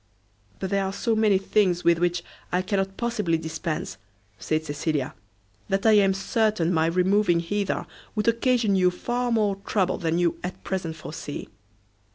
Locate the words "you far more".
8.75-9.57